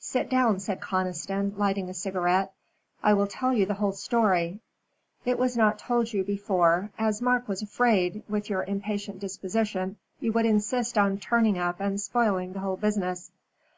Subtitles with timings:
[0.00, 2.52] "Sit down," said Conniston, lighting a cigarette.
[3.02, 4.60] "I will tell you the whole story.
[5.24, 10.32] It was not told you before, as Mark was afraid, with your impatient disposition, you
[10.34, 13.30] would insist on turning up and spoiling the whole business."